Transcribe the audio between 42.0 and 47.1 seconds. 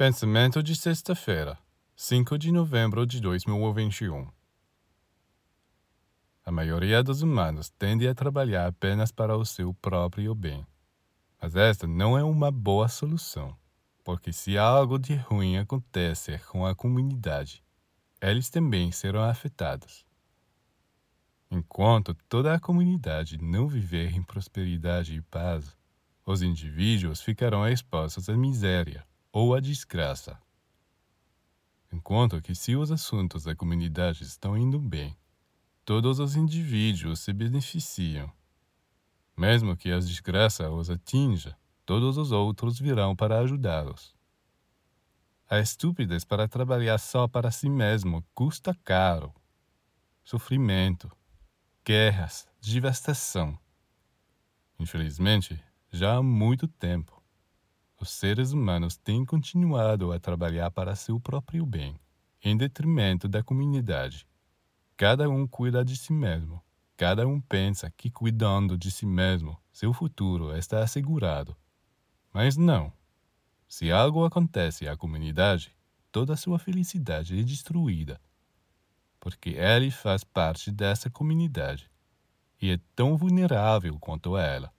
os outros virão para ajudá-los. A estupidez para trabalhar